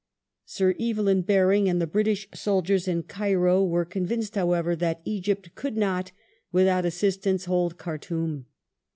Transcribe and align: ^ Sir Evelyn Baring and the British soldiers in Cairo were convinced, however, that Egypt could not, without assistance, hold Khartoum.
^ 0.01 0.03
Sir 0.45 0.73
Evelyn 0.79 1.21
Baring 1.21 1.69
and 1.69 1.79
the 1.79 1.85
British 1.85 2.27
soldiers 2.33 2.87
in 2.87 3.03
Cairo 3.03 3.63
were 3.63 3.85
convinced, 3.85 4.33
however, 4.33 4.75
that 4.75 4.99
Egypt 5.05 5.53
could 5.53 5.77
not, 5.77 6.11
without 6.51 6.85
assistance, 6.85 7.45
hold 7.45 7.77
Khartoum. 7.77 8.47